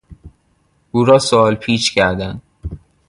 او 0.91 1.05
را 1.05 1.19
سوال 1.19 1.55
پیچ 1.55 1.93
کردند. 1.95 2.41